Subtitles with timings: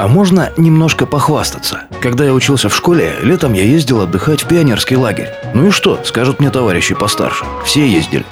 [0.00, 1.82] А можно немножко похвастаться?
[2.00, 5.28] Когда я учился в школе, летом я ездил отдыхать в пионерский лагерь.
[5.52, 7.44] Ну и что, скажут мне товарищи постарше.
[7.66, 8.24] Все ездили.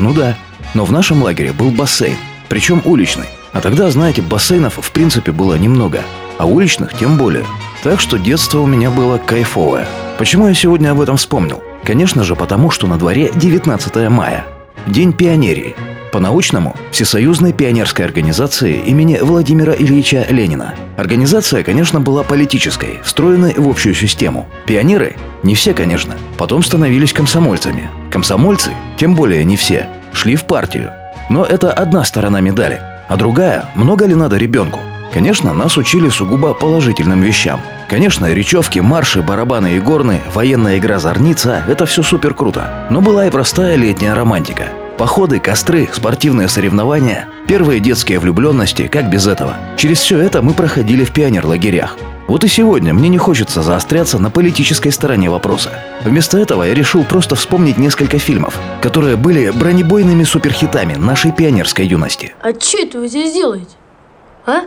[0.00, 0.36] Ну да,
[0.74, 2.16] но в нашем лагере был бассейн,
[2.48, 3.26] причем уличный.
[3.52, 6.00] А тогда, знаете, бассейнов в принципе было немного,
[6.38, 7.44] а уличных тем более.
[7.84, 9.86] Так что детство у меня было кайфовое.
[10.18, 11.62] Почему я сегодня об этом вспомнил?
[11.84, 14.44] Конечно же, потому что на дворе 19 мая.
[14.88, 15.76] День пионерии.
[16.12, 20.74] По-научному– Всесоюзной пионерской организации имени Владимира Ильича Ленина.
[20.98, 24.46] Организация, конечно, была политической, встроенной в общую систему.
[24.66, 27.88] Пионеры– не все, конечно, потом становились комсомольцами.
[28.10, 30.92] Комсомольцы, тем более не все, шли в партию.
[31.30, 32.82] Но это одна сторона медали.
[33.08, 34.80] А другая– много ли надо ребенку?
[35.14, 37.62] Конечно, нас учили сугубо положительным вещам.
[37.88, 42.86] Конечно, речевки, марши, барабаны и горны, военная игра «Зорница»– это все супер круто.
[42.90, 49.26] Но была и простая летняя романтика– Походы, костры, спортивные соревнования, первые детские влюбленности, как без
[49.26, 49.56] этого.
[49.76, 51.96] Через все это мы проходили в пионер-лагерях.
[52.28, 55.70] Вот и сегодня мне не хочется заостряться на политической стороне вопроса.
[56.04, 62.34] Вместо этого я решил просто вспомнить несколько фильмов, которые были бронебойными суперхитами нашей пионерской юности.
[62.40, 63.74] А что это вы здесь делаете?
[64.46, 64.62] А?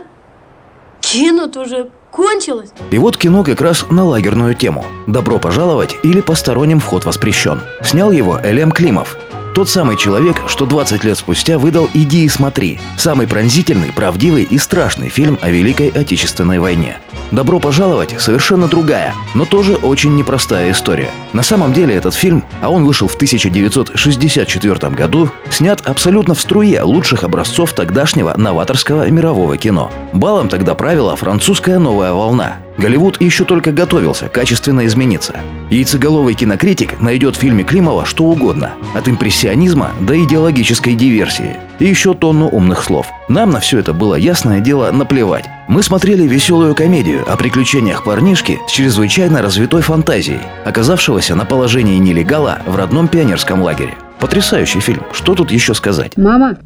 [1.00, 2.70] Кино-то уже кончилось?
[2.90, 4.84] И вот кино как раз на лагерную тему.
[5.06, 7.60] «Добро пожаловать» или «Посторонним вход воспрещен».
[7.82, 9.16] Снял его Элем Климов,
[9.56, 14.58] тот самый человек, что 20 лет спустя выдал «Иди и смотри»– самый пронзительный, правдивый и
[14.58, 16.98] страшный фильм о Великой Отечественной войне.
[17.30, 21.10] «Добро пожаловать»– совершенно другая, но тоже очень непростая история.
[21.32, 26.82] На самом деле этот фильм, а он вышел в 1964 году, снят абсолютно в струе
[26.82, 29.90] лучших образцов тогдашнего новаторского мирового кино.
[30.12, 35.36] Балом тогда правила французская новая волна, Голливуд еще только готовился качественно измениться.
[35.70, 41.56] Яйцеголовый кинокритик найдет в фильме Климова что угодно, от импрессионизма до идеологической диверсии.
[41.78, 43.06] И еще тонну умных слов.
[43.28, 45.46] Нам на все это было ясное дело наплевать.
[45.68, 52.58] Мы смотрели веселую комедию о приключениях парнишки с чрезвычайно развитой фантазией, оказавшегося на положении нелегала
[52.66, 53.94] в родном пионерском лагере.
[54.20, 55.02] Потрясающий фильм.
[55.12, 56.16] Что тут еще сказать?
[56.16, 56.58] Мама,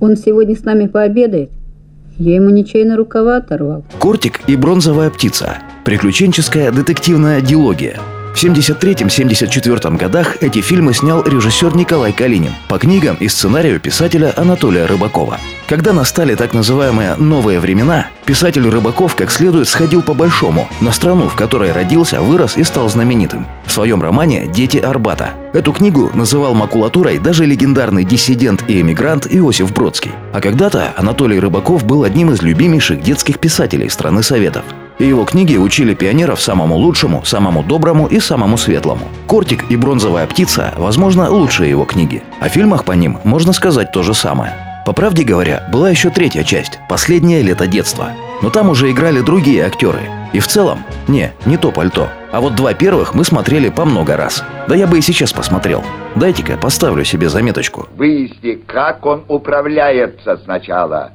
[0.00, 1.50] он сегодня с нами пообедает.
[2.18, 3.84] Я ему нечаянно рукава оторвал.
[4.00, 5.58] Кортик и бронзовая птица.
[5.84, 8.00] Приключенческая детективная дилогия.
[8.34, 14.86] В 73-74 годах эти фильмы снял режиссер Николай Калинин по книгам и сценарию писателя Анатолия
[14.86, 15.38] Рыбакова.
[15.68, 21.34] Когда настали так называемые «новые времена», писатель Рыбаков как следует сходил по-большому на страну, в
[21.34, 23.46] которой родился, вырос и стал знаменитым.
[23.66, 25.32] В своем романе «Дети Арбата».
[25.52, 30.12] Эту книгу называл макулатурой даже легендарный диссидент и эмигрант Иосиф Бродский.
[30.32, 34.64] А когда-то Анатолий Рыбаков был одним из любимейших детских писателей страны Советов
[34.98, 39.06] и его книги учили пионеров самому лучшему, самому доброму и самому светлому.
[39.28, 42.24] «Кортик» и «Бронзовая птица»– возможно, лучшие его книги.
[42.40, 44.67] О фильмах по ним можно сказать то же самое.
[44.88, 48.12] По правде говоря, была еще третья часть «Последнее лето детства».
[48.40, 50.00] Но там уже играли другие актеры.
[50.32, 52.08] И в целом, не, не то пальто.
[52.32, 54.42] А вот два первых мы смотрели по много раз.
[54.66, 55.84] Да я бы и сейчас посмотрел.
[56.16, 57.86] Дайте-ка поставлю себе заметочку.
[57.96, 61.12] Выясни, как он управляется сначала.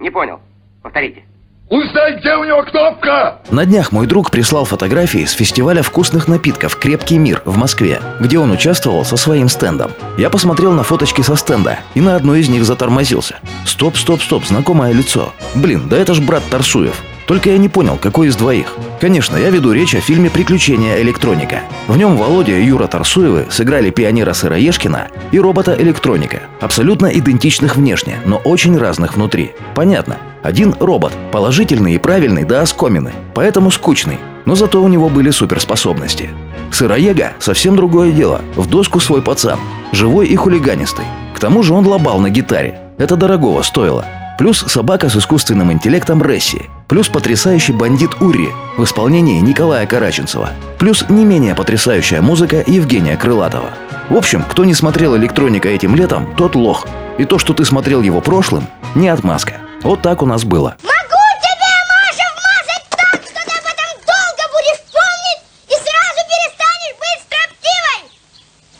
[0.00, 0.40] Не понял.
[0.82, 1.22] Повторите.
[1.72, 3.38] Узнай, где у него кнопка!
[3.50, 8.38] На днях мой друг прислал фотографии с фестиваля вкусных напитков «Крепкий мир» в Москве, где
[8.38, 9.92] он участвовал со своим стендом.
[10.18, 13.36] Я посмотрел на фоточки со стенда и на одной из них затормозился.
[13.64, 15.32] Стоп, стоп, стоп, знакомое лицо.
[15.54, 17.02] Блин, да это ж брат Тарсуев.
[17.26, 18.74] Только я не понял, какой из двоих.
[19.00, 21.60] Конечно, я веду речь о фильме «Приключения электроника».
[21.86, 28.36] В нем Володя и Юра Тарсуевы сыграли пионера Сыроежкина и робота-электроника, абсолютно идентичных внешне, но
[28.38, 29.52] очень разных внутри.
[29.74, 30.18] Понятно.
[30.42, 36.30] Один робот, положительный и правильный до оскомины, поэтому скучный, но зато у него были суперспособности.
[36.72, 39.60] Сыроега– совсем другое дело, в доску свой пацан,
[39.92, 41.04] живой и хулиганистый.
[41.34, 44.04] К тому же он лобал на гитаре, это дорогого стоило–
[44.38, 46.62] Плюс собака с искусственным интеллектом Ресси.
[46.92, 50.50] Плюс потрясающий бандит Ури в исполнении Николая Караченцева.
[50.78, 53.70] Плюс не менее потрясающая музыка Евгения Крылатова.
[54.10, 56.86] В общем, кто не смотрел «Электроника» этим летом, тот лох.
[57.16, 59.54] И то, что ты смотрел его прошлым, не отмазка.
[59.82, 60.76] Вот так у нас было.
[60.82, 66.96] Могу тебе, Маша, вмазать так, что ты об этом долго будешь помнить и сразу перестанешь
[67.00, 68.10] быть строптивой!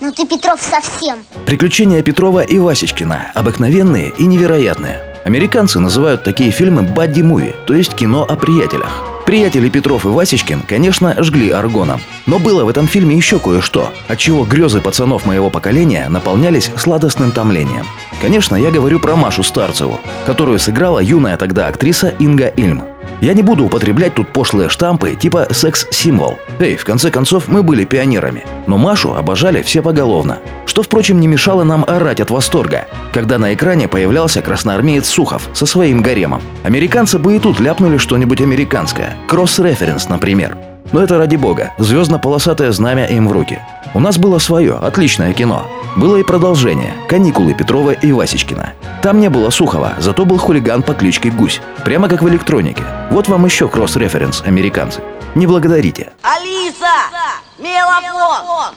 [0.00, 1.24] Ну ты, Петров, совсем.
[1.46, 5.11] Приключения Петрова и Васечкина обыкновенные и невероятные.
[5.24, 9.04] Американцы называют такие фильмы «бадди-муви», то есть кино о приятелях.
[9.24, 12.00] Приятели Петров и Васечкин, конечно, жгли аргоном.
[12.26, 17.30] Но было в этом фильме еще кое-что, от чего грезы пацанов моего поколения наполнялись сладостным
[17.30, 17.86] томлением.
[18.20, 22.91] Конечно, я говорю про Машу Старцеву, которую сыграла юная тогда актриса Инга Ильм.
[23.22, 26.40] Я не буду употреблять тут пошлые штампы типа секс-символ.
[26.58, 28.44] Эй, в конце концов, мы были пионерами.
[28.66, 30.40] Но Машу обожали все поголовно.
[30.66, 35.66] Что, впрочем, не мешало нам орать от восторга, когда на экране появлялся красноармеец Сухов со
[35.66, 36.42] своим гаремом.
[36.64, 39.14] Американцы бы и тут ляпнули что-нибудь американское.
[39.28, 40.58] Кросс-референс, например.
[40.90, 43.60] Но это ради бога, звездно-полосатое знамя им в руки.
[43.94, 45.68] У нас было свое, отличное кино.
[45.94, 48.72] Было и продолжение «Каникулы» Петрова и Васечкина.
[49.02, 51.60] Там не было Сухова, зато был хулиган по кличке Гусь.
[51.84, 52.84] Прямо как в электронике.
[53.10, 55.00] Вот вам еще кросс-референс, американцы.
[55.34, 56.12] Не благодарите.
[56.22, 57.10] Алиса!
[57.58, 58.74] Мелофон!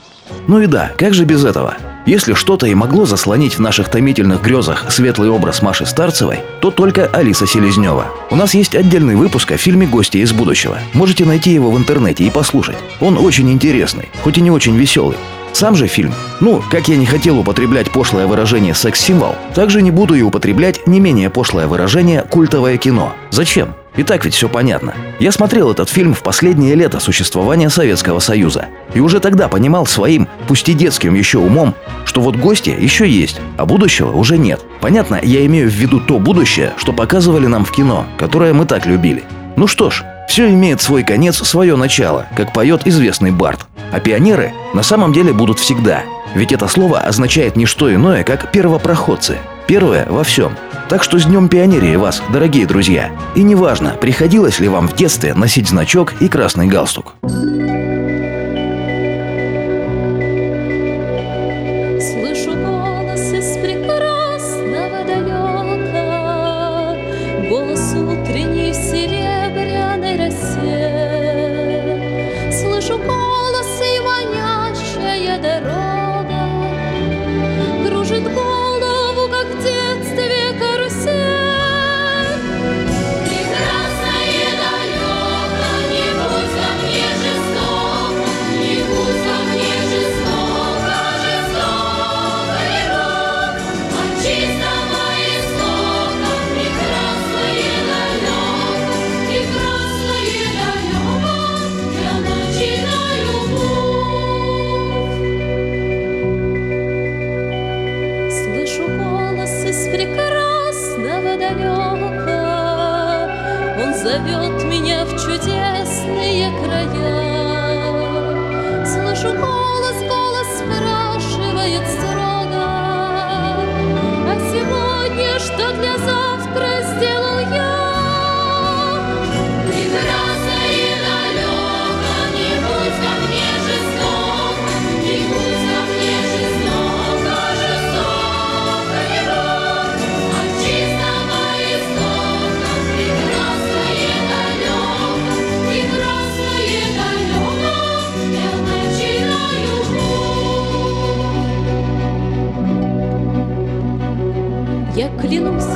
[0.47, 1.75] Ну и да, как же без этого?
[2.07, 7.05] Если что-то и могло заслонить в наших томительных грезах светлый образ Маши Старцевой, то только
[7.05, 8.07] Алиса Селезнева.
[8.31, 10.79] У нас есть отдельный выпуск о фильме «Гости из будущего».
[10.93, 12.77] Можете найти его в интернете и послушать.
[12.99, 15.17] Он очень интересный, хоть и не очень веселый.
[15.55, 16.13] Сам же фильм.
[16.41, 20.99] Ну, как я не хотел употреблять пошлое выражение «секс-символ», также не буду и употреблять не
[20.99, 23.13] менее пошлое выражение «культовое кино».
[23.31, 23.73] Зачем?
[23.95, 24.95] И так ведь все понятно.
[25.17, 28.65] Я смотрел этот фильм в последнее лето существования Советского Союза.
[28.93, 31.73] И уже тогда понимал своим, пусть и детским еще умом,
[32.03, 34.59] что вот гости еще есть, а будущего уже нет.
[34.81, 38.85] Понятно, я имею в виду то будущее, что показывали нам в кино, которое мы так
[38.85, 39.23] любили.
[39.55, 43.65] Ну что ж, все имеет свой конец, свое начало, как поет известный Барт.
[43.91, 46.03] А пионеры на самом деле будут всегда.
[46.33, 49.37] Ведь это слово означает не что иное, как первопроходцы.
[49.67, 50.57] Первое во всем.
[50.89, 53.09] Так что с Днем Пионерии вас, дорогие друзья.
[53.35, 57.15] И неважно, приходилось ли вам в детстве носить значок и красный галстук.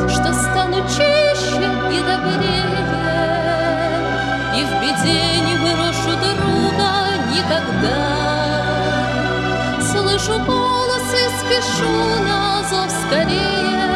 [0.09, 2.65] Что стану чище и добрее,
[4.55, 6.91] И в беде не брошу друга
[7.31, 7.99] никогда.
[9.81, 11.93] Слышу голос и спешу
[12.25, 13.88] на зов скорее,